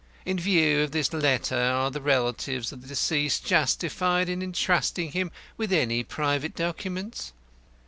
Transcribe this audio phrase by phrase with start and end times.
[0.25, 5.29] In view of this letter, are the relatives of the deceased justified in entrusting him
[5.57, 7.33] with any private documents?